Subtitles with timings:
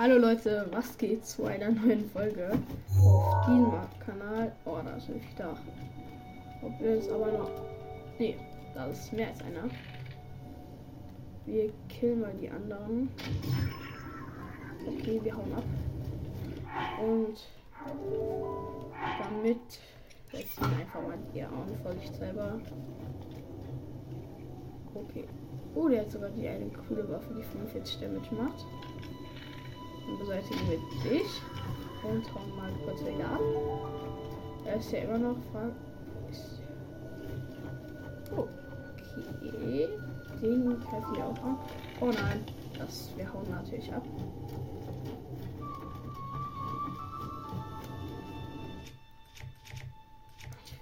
[0.00, 2.52] Hallo Leute, was geht zu einer neuen Folge
[3.04, 3.70] auf diesem
[4.02, 4.50] Kanal?
[4.64, 5.54] Oh, da ist nämlich da.
[6.62, 7.50] Ob wir es aber noch.
[8.18, 8.34] Nee,
[8.74, 9.68] da ist mehr als einer.
[11.44, 13.10] Wir killen mal die anderen.
[14.86, 15.64] Okay, wir hauen ab.
[17.04, 17.46] Und
[19.22, 19.80] damit
[20.30, 22.58] wechseln einfach mal die Arme vorsichtshalber.
[24.94, 25.28] Okay.
[25.74, 28.64] Oh, der hat sogar die eine coole Waffe, die 45 Damage macht.
[30.18, 31.42] Beseitigen wir dich.
[32.02, 33.40] Und hauen mal kurz wieder ab.
[34.64, 35.72] Er ist ja immer noch frag.
[38.32, 39.88] Okay.
[40.40, 41.58] Den greifen wir auch an.
[42.00, 42.44] Oh nein.
[42.78, 44.02] Das, wir hauen natürlich ab.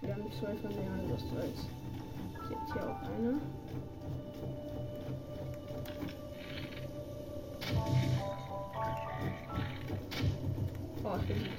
[0.00, 1.66] Wir haben zwei von der Lust als.
[2.48, 3.41] Jetzt hier auch eine.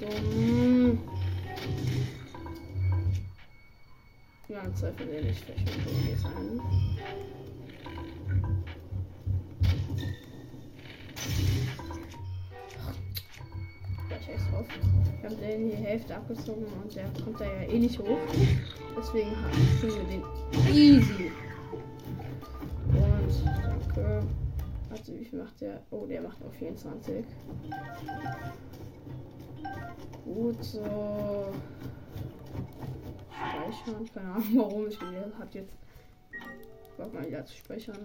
[0.00, 0.98] Dumm.
[4.48, 6.60] Ja, im Zweifel will ich vielleicht mit sein.
[14.50, 14.66] drauf.
[15.20, 18.18] Wir haben den die Hälfte abgezogen und der kommt da ja eh nicht hoch.
[18.96, 19.30] Deswegen
[19.80, 20.22] kriegen wir den
[20.74, 21.30] easy.
[22.88, 24.22] Und danke.
[24.90, 25.80] Also wie viel macht der?
[25.90, 27.24] Oh, der macht noch 24.
[30.24, 31.52] Gut, so.
[33.30, 34.10] Speichern.
[34.14, 34.88] Keine Ahnung warum.
[34.88, 35.08] Ich bin
[35.38, 35.76] hat jetzt.
[36.96, 37.96] Warte mal wieder zu speichern.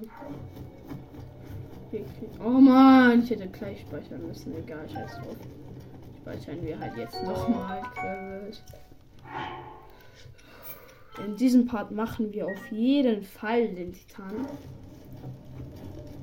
[2.44, 4.56] Oh man, ich hätte gleich speichern müssen.
[4.58, 5.38] Egal, scheiß drauf.
[6.22, 7.82] Speichern wir halt jetzt nochmal.
[11.26, 14.48] In diesem Part machen wir auf jeden Fall den Titan.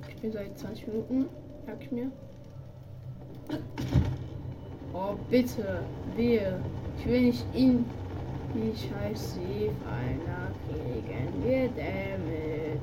[0.09, 1.29] Ich bin seit 20 Minuten,
[1.67, 2.13] merke ich mir.
[4.95, 5.85] Oh, bitte,
[6.17, 6.63] wehe.
[6.99, 7.85] Ich will nicht in
[8.55, 10.21] die scheiß Seefallen
[10.69, 11.43] kriegen.
[11.43, 12.79] Wir Damage.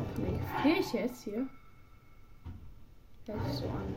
[0.00, 1.46] Ach nee, friere ich jetzt hier?
[3.26, 3.94] Hört sich so an.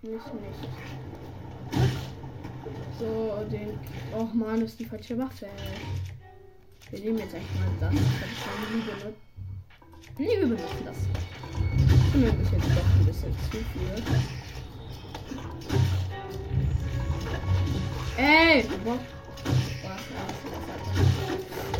[0.00, 0.68] Ich nicht, nicht.
[2.98, 3.78] So, den.
[4.12, 5.46] Och man, ist die falsche Waffe.
[6.90, 7.94] Wir nehmen jetzt eigentlich mal das.
[7.94, 8.02] Das
[8.48, 9.14] eine Liebe, ne?
[10.18, 10.96] Nee, benutzen das.
[12.12, 14.02] Und mir ist jetzt doch ein bisschen zu viel.
[18.16, 18.64] Ey!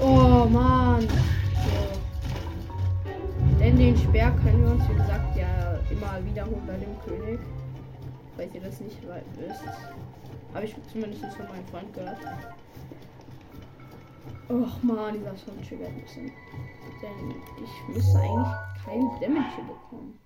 [0.01, 1.01] Oh man.
[1.01, 1.17] So.
[3.59, 7.41] Denn den Speer können wir uns, wie gesagt, ja immer wiederholen bei dem König.
[8.37, 9.65] Falls ihr das nicht wisst.
[10.55, 12.19] Habe ich zumindest von meinem Freund gehört.
[14.49, 16.33] Och man, dieser Song triggert ein bisschen.
[17.03, 18.49] Denn ich müsste eigentlich
[18.85, 20.19] kein Damage bekommen.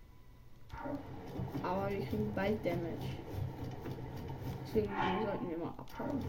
[1.63, 3.17] Aber wir kriegen bald Damage.
[4.67, 4.89] Deswegen
[5.25, 6.21] sollten wir mal abhauen.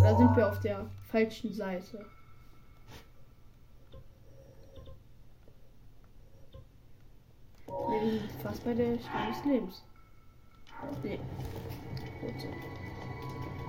[0.00, 2.04] Oder sind wir auf der falschen Seite?
[7.88, 9.82] Wir sind fast bei der Schrein des Lebens.
[11.02, 11.18] Nee.
[12.20, 12.48] Gut so.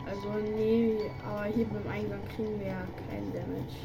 [0.08, 3.76] Also nee, aber hier beim Eingang kriegen wir ja kein Damage.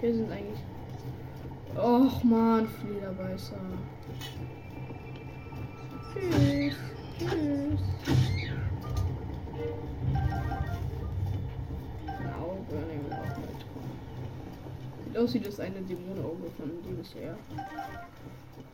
[0.00, 0.60] Wir sind eigentlich.
[1.76, 3.56] Och man, Flederbeißer.
[6.14, 6.76] Tschüss.
[7.18, 8.25] Tschüss.
[15.16, 17.38] Wie das eine Dämonenauge von Liebesher.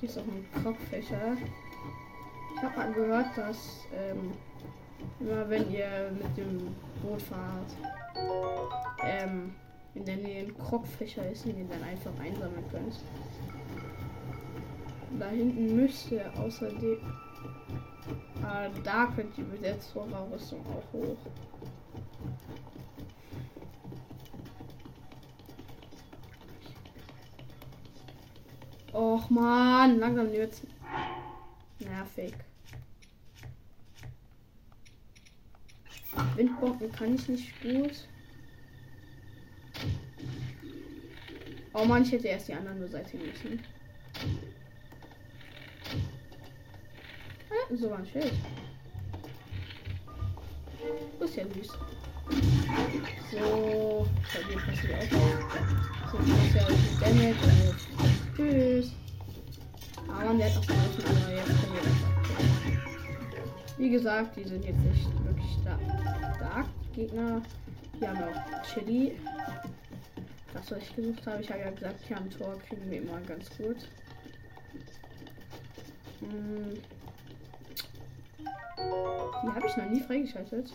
[0.00, 1.36] Hier ist auch ein Kopffächer.
[2.56, 4.32] Ich habe mal gehört, dass ähm,
[5.20, 7.70] immer wenn ihr mit dem Boot fahrt,
[9.04, 9.54] ähm,
[9.94, 12.98] in der Nähe ein Krogfächer ist, den dann einfach einsammeln könnt.
[15.20, 16.98] Da hinten müsste außerdem.
[18.42, 21.16] Ah, da könnt ihr mit der Zora-Rüstung auch hoch.
[28.92, 30.62] Och man, langsam wird's
[31.78, 32.34] nervig.
[36.36, 38.06] Windbomben kann ich nicht gut.
[41.72, 43.62] Oh man, ich hätte erst die anderen beseitigen müssen.
[47.50, 48.34] Ja, so ein Schild.
[51.18, 51.68] Das ist ja süß.
[53.30, 55.10] So, bei dir passiert auch
[55.48, 56.12] was.
[56.12, 58.11] So, das ist ja Damage.
[58.36, 58.92] Tschüss.
[60.08, 60.80] Aber der hat können
[61.28, 61.48] wir das
[63.78, 65.78] Wie gesagt, die sind jetzt nicht wirklich da.
[66.38, 67.42] Dark Gegner.
[67.98, 69.18] Wir haben auch Chili.
[70.54, 71.42] Das, was ich gesucht habe.
[71.42, 73.76] Ich habe ja gesagt, hier am Tor kriegen wir immer ganz gut.
[76.20, 76.78] Hm.
[78.78, 80.72] Die habe ich noch nie freigeschaltet.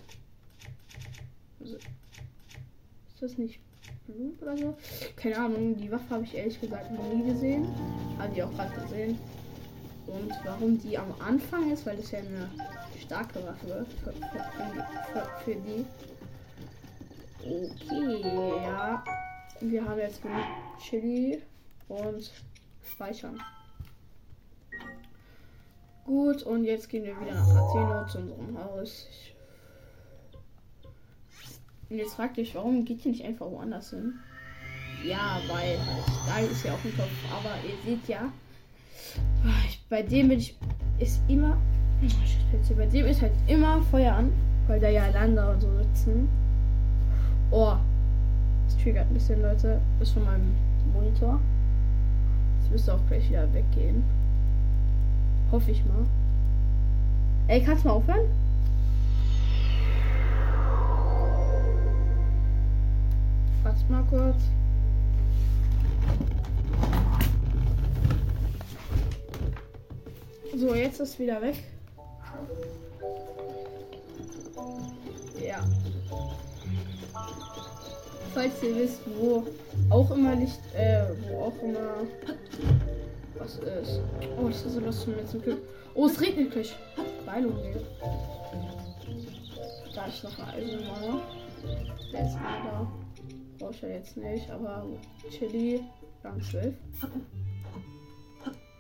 [1.60, 3.60] Also, ist das nicht
[4.07, 4.77] Blut oder so?
[5.15, 7.68] Keine Ahnung, die Waffe habe ich ehrlich gesagt noch nie gesehen.
[8.18, 9.19] Habe die auch gerade gesehen.
[10.07, 12.50] Und warum die am Anfang ist, weil das ja eine
[13.00, 15.86] starke Waffe für, für, für, die.
[17.44, 18.21] Okay,
[18.63, 19.04] ja.
[19.59, 20.45] Wir haben jetzt genug
[20.80, 21.42] Chili
[21.89, 22.31] und
[22.83, 23.42] speichern.
[26.06, 29.07] Gut, und jetzt gehen wir wieder nach Atheno zu unserem Haus.
[31.89, 34.13] Und jetzt fragt euch, warum geht ihr nicht einfach woanders hin?
[35.06, 37.10] Ja, weil halt, da ist ja auch ein Topf.
[37.31, 38.31] Aber ihr seht ja,
[39.68, 40.56] ich, bei dem bin ich,
[41.00, 41.57] ist immer,
[42.75, 44.31] bei dem ist halt immer Feuer an,
[44.68, 46.28] weil da ja Lander und so sitzen.
[47.51, 47.75] Oh,
[48.66, 49.80] das triggert ein bisschen, Leute.
[50.00, 50.54] Das ist von meinem
[50.94, 51.39] Monitor.
[52.62, 54.04] Jetzt müsste auch gleich wieder weggehen.
[55.51, 56.06] Hoffe ich mal.
[57.48, 58.28] Ey, kannst du mal aufhören?
[63.77, 64.41] Warte mal kurz.
[70.56, 71.63] So, jetzt ist wieder weg.
[75.45, 75.59] Ja.
[78.33, 79.44] Falls ihr wisst, wo
[79.89, 82.07] auch immer Licht, äh, wo auch immer
[83.38, 84.01] was ist.
[84.39, 85.62] Oh, das ist so was mir zum Glück.
[85.94, 86.75] Oh, es regnet gleich.
[87.25, 87.56] Beilung.
[89.94, 91.21] Da ist noch eine Eisenmauer.
[92.12, 93.06] Der ist mal da.
[93.59, 94.86] Ja jetzt nicht, aber
[95.30, 95.81] Chili,
[96.24, 96.74] Rang 12.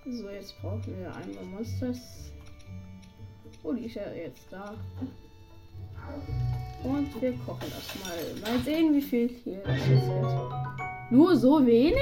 [0.09, 2.31] So, jetzt brauchen wir einmal Monsters.
[3.63, 4.75] Oh, die ist ja jetzt da.
[6.83, 8.51] Und wir kochen das mal.
[8.51, 10.09] Mal sehen, wie viel hier ist jetzt
[11.11, 11.97] Nur so wenig?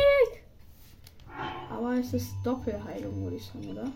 [1.72, 3.92] Aber es ist Doppelheilung, würde ich sagen, oder?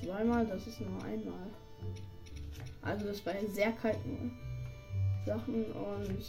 [0.00, 1.46] Zweimal, das ist nur einmal.
[2.80, 4.32] Also das bei sehr kalten
[5.26, 6.22] Sachen und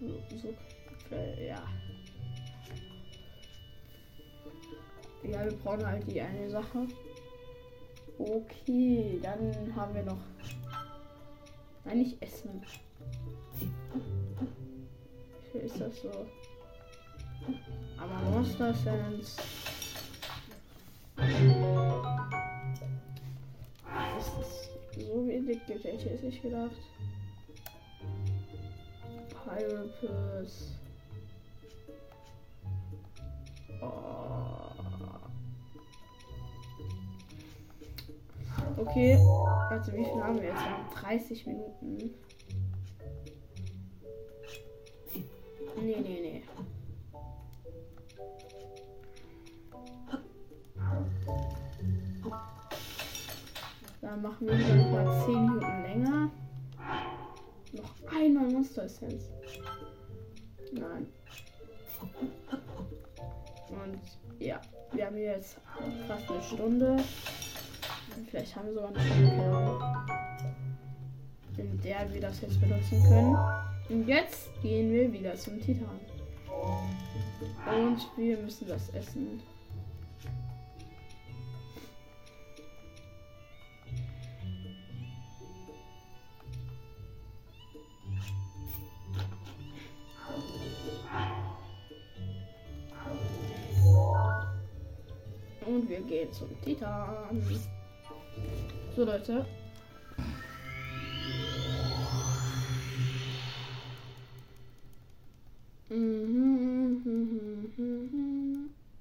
[0.00, 0.54] so, so
[1.40, 1.62] ja.
[5.22, 6.86] Ja, wir brauchen halt die eine Sache.
[8.18, 10.18] Okay, dann haben wir noch.
[11.84, 12.62] Nein, nicht Essen.
[15.52, 16.26] Wie ist das so?
[17.98, 19.40] Aber Monster Sense.
[24.18, 26.76] Ist es so wenig hätte ich jetzt nicht gedacht.
[29.54, 30.78] Pyrapus.
[33.80, 34.52] Oh.
[38.78, 39.18] Okay,
[39.70, 40.60] also wie viel haben wir jetzt?
[40.60, 42.14] Wir haben 30 Minuten.
[45.76, 46.42] Nee, nee, nee.
[54.00, 56.30] Dann machen wir wieder mal 10 Minuten länger.
[57.72, 59.30] Noch einmal Monster Essenz.
[60.72, 61.06] Nein.
[63.68, 64.00] Und
[64.38, 64.60] ja,
[64.92, 65.58] wir haben jetzt
[66.06, 66.96] fast eine Stunde.
[68.30, 69.80] Vielleicht haben wir sogar eine Stunde,
[71.58, 73.36] in der wir das jetzt benutzen können.
[73.88, 76.00] Und jetzt gehen wir wieder zum Titan.
[77.66, 79.40] Und wir müssen das essen.
[95.92, 97.42] Wir gehen zum Titan.
[98.96, 99.44] So Leute,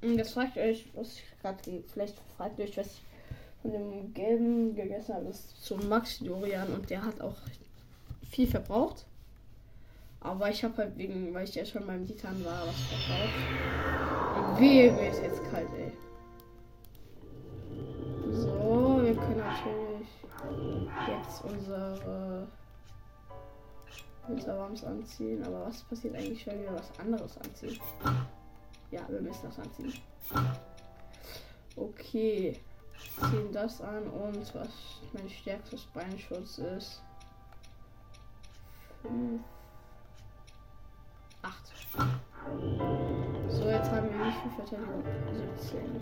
[0.01, 1.83] Jetzt fragt euch, was ich gerade.
[1.93, 3.01] Vielleicht fragt euch, was ich
[3.61, 5.27] von dem gelben gegessen habe.
[5.27, 7.37] Das ist zum Max Dorian und der hat auch
[8.29, 9.05] viel verbraucht.
[10.19, 14.49] Aber ich habe halt wegen, weil ich ja schon beim Titan war, was verbraucht.
[14.49, 15.93] Und wehe, mir ist jetzt kalt, ey.
[21.31, 22.47] Jetzt unsere
[24.27, 25.43] Winterwarms anziehen.
[25.43, 27.79] Aber was passiert eigentlich, wenn wir was anderes anziehen?
[28.91, 29.93] Ja, wir müssen das anziehen.
[31.75, 32.59] Okay.
[33.29, 34.69] Ziehen das an und was
[35.13, 37.01] mein stärkstes Beinschutz ist.
[39.01, 39.41] 5.
[41.41, 41.73] 8.
[43.49, 45.03] So, jetzt haben wir wie viel Verteidigung?
[45.57, 46.01] 17.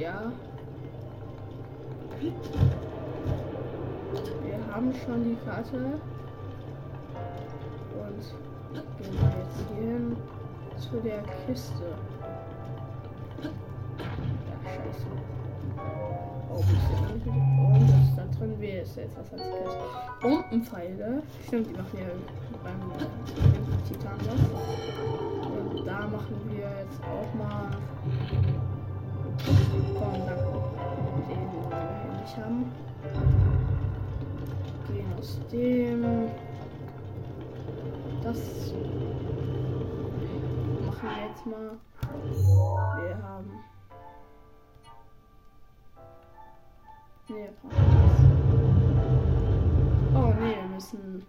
[0.00, 0.32] Ja.
[4.44, 5.76] Wir haben schon die Karte.
[8.00, 8.22] Und
[8.98, 10.16] gehen wir jetzt hier hin
[10.78, 11.84] zu der Kiste.
[13.42, 13.50] Ja,
[14.64, 15.06] scheiße.
[16.50, 18.52] Oh, Und das ist da drin.
[18.58, 19.84] Wie ist jetzt was als Kiste?
[20.22, 21.22] Bombenpfeile.
[21.46, 22.10] Stimmt, die machen ja
[22.62, 22.80] beim
[23.86, 24.42] Titan was.
[25.50, 27.70] Und da machen wir jetzt auch mal.
[29.42, 30.60] Komm, danke.
[31.28, 32.72] Den wollen wir nicht haben.
[34.86, 36.02] Gehen aus dem.
[38.22, 38.38] Das
[40.86, 41.70] machen wir jetzt mal.
[43.02, 43.50] Wir haben.
[47.28, 47.48] Nee,
[50.14, 51.24] Oh nee, wir müssen.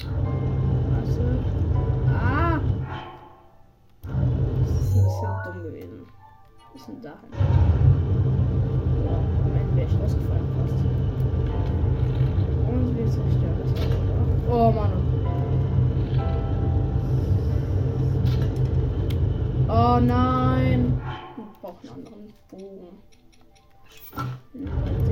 [0.00, 1.44] Warte.
[2.12, 2.60] Ah!
[4.02, 6.05] Das ist ein bisschen dumm gewesen.
[6.76, 7.32] Wir müssen dahin.
[9.08, 10.74] Am Ende wäre ich rausgefallen fast.
[12.68, 13.70] Und wir zerstören das.
[14.50, 14.92] Oh Mann.
[19.68, 21.00] Oh nein.
[21.38, 22.98] Ich brauche einen anderen Bogen.
[24.52, 25.05] Den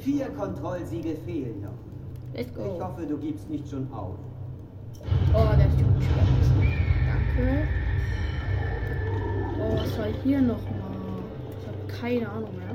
[0.00, 1.70] Vier Kontrollsiegel fehlen noch.
[2.34, 2.74] Let's go.
[2.76, 4.18] Ich hoffe, du gibst nicht schon auf.
[5.34, 6.02] Oh, der ist gut
[7.06, 7.68] Danke.
[9.58, 10.86] Oh, was war hier noch mal?
[11.60, 12.66] Ich habe keine Ahnung mehr.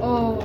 [0.00, 0.38] Oh,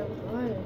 [0.00, 0.63] Aber wo ist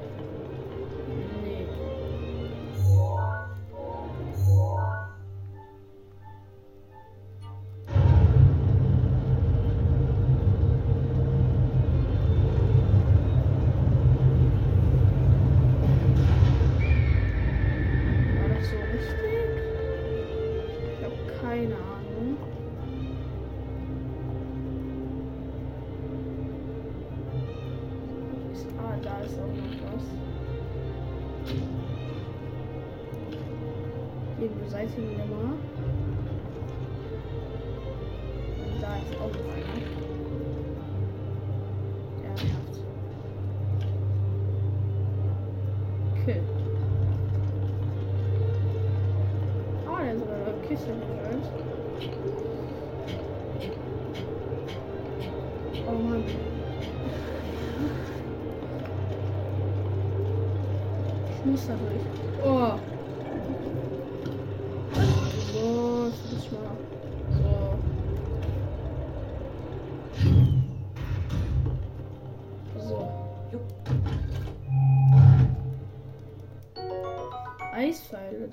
[61.30, 62.44] Ich muss da durch.
[62.44, 62.78] Oh.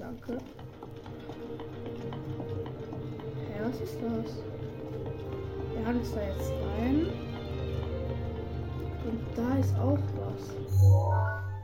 [0.05, 0.37] danke.
[3.47, 4.43] Hä, was ist das?
[5.73, 6.74] Wir haben es da jetzt da
[9.65, 10.53] ist auch was.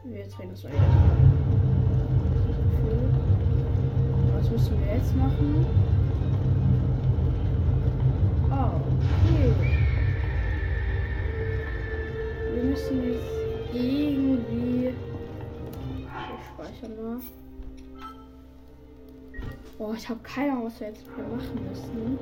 [0.03, 0.75] Wir drehen das weiter.
[4.35, 5.65] Was müssen wir jetzt machen?
[8.49, 9.53] Oh, okay.
[12.53, 14.93] Wir müssen jetzt irgendwie.
[15.97, 17.19] Ich speichere mal.
[19.77, 22.19] Boah, ich habe keine Ahnung, was wir jetzt machen müssen.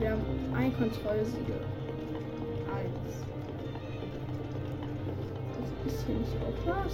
[0.00, 0.22] Wir haben
[0.54, 1.60] ein Kontrollsiegel.
[6.06, 6.92] Hier nicht auch was?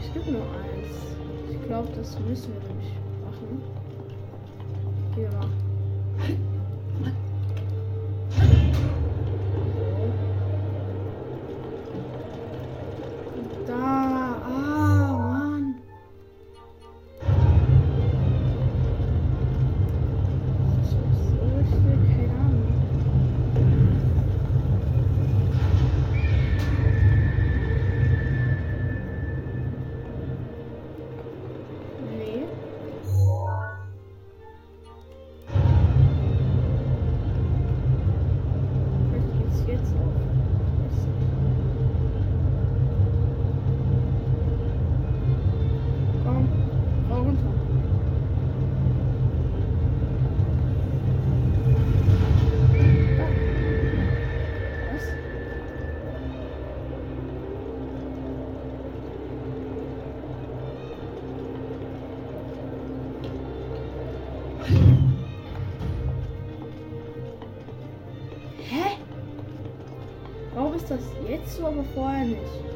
[0.00, 0.94] Es gibt nur eins.
[1.50, 2.73] Ich glaube, das müssen wir
[70.90, 72.73] das jetzt so, aber vorher nicht.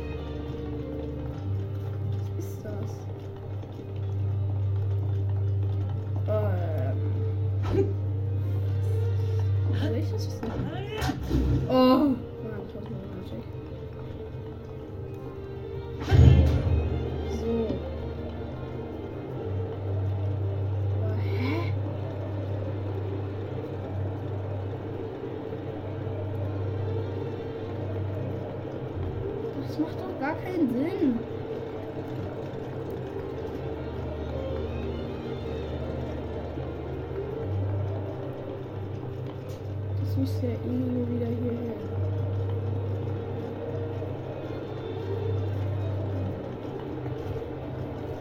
[40.18, 41.78] Müsste ja irgendwo wieder hierher.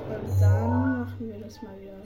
[0.10, 1.97] Und dann machen wir das mal wieder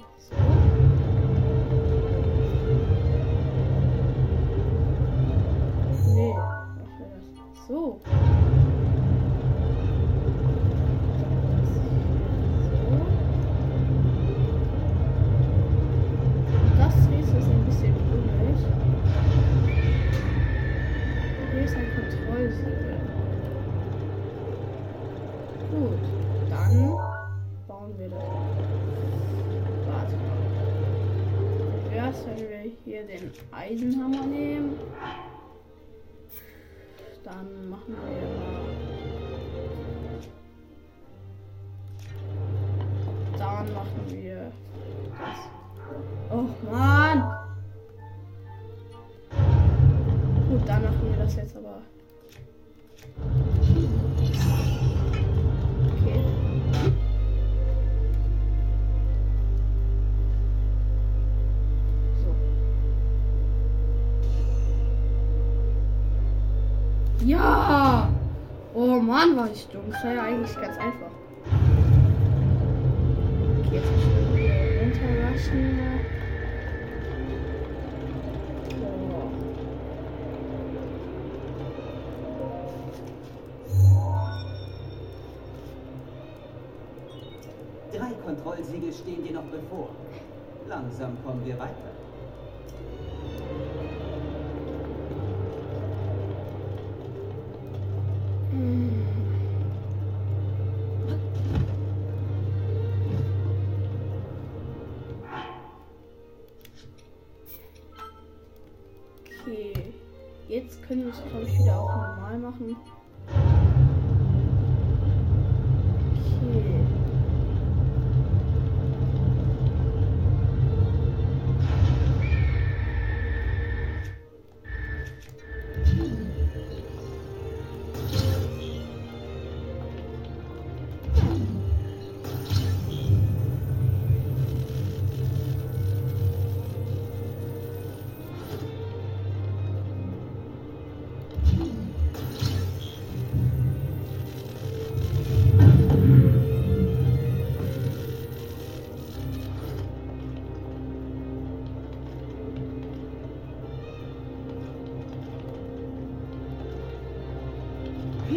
[33.08, 34.80] hier den Eisenhammer nehmen,
[37.24, 38.90] dann machen wir
[67.25, 68.10] Ja!
[68.73, 69.84] Oh Mann, war ich dumm.
[69.91, 71.12] Das war ja eigentlich ganz einfach.
[73.60, 73.88] Okay, jetzt
[74.81, 75.79] runterrushen.
[78.81, 79.29] Oh.
[87.95, 89.89] Drei Kontrollsiegel stehen dir noch bevor.
[90.67, 92.01] Langsam kommen wir weiter.
[109.41, 109.73] Okay.
[110.47, 112.75] Jetzt können wir es, glaube ich, wieder auch normal machen.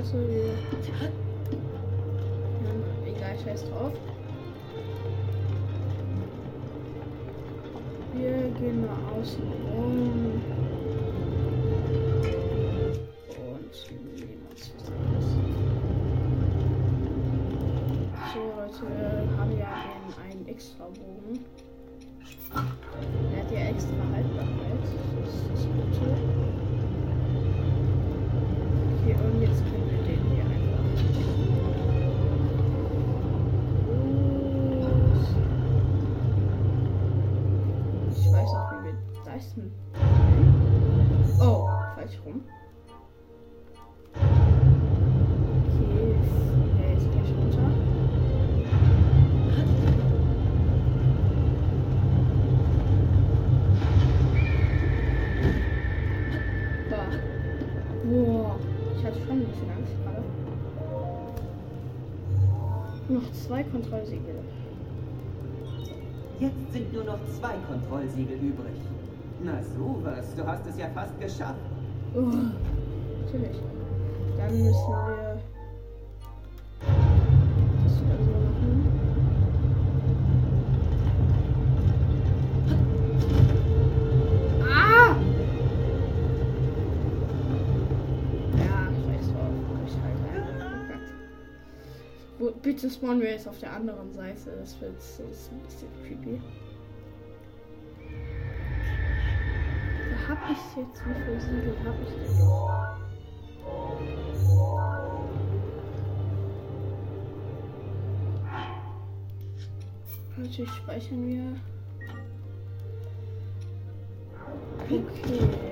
[0.00, 0.54] Wir.
[2.64, 2.72] Ja,
[3.06, 3.92] egal, scheiß drauf.
[8.14, 10.40] Wir gehen mal außen rum.
[13.28, 13.74] Und
[14.16, 15.28] nehmen uns was anderes.
[18.32, 19.72] So, Leute, wir haben ja
[20.24, 21.29] einen extra Bogen.
[42.24, 42.42] rum.
[63.10, 64.36] noch zwei Kontrollsiegel.
[66.38, 68.76] Jetzt sind nur noch zwei Kontrollsiegel übrig.
[69.42, 71.69] Na sowas, du hast es ja fast geschafft.
[72.14, 73.56] Oh, natürlich.
[74.36, 75.40] Dann müssen wir
[77.84, 79.90] das wieder so machen.
[84.62, 85.16] Ah!
[88.58, 89.54] Ja, scheiß drauf.
[89.86, 91.12] Ich halt einfach verkackt.
[92.38, 94.50] Wo- Bitte spawnen wir jetzt auf der anderen Seite.
[94.58, 95.20] Das wird das
[95.50, 96.40] ein bisschen creepy.
[100.30, 101.04] Da hab ich jetzt.
[101.04, 102.96] Wie viele Siegel hab ich noch?
[110.36, 111.56] Natürlich speichern wir.
[114.84, 115.69] Okay,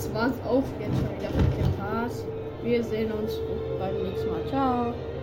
[0.00, 2.12] das war's auch jetzt schon wieder mit dem Part.
[2.62, 3.32] Wir sehen uns
[3.78, 4.46] beim nächsten Mal.
[4.48, 4.69] Ciao.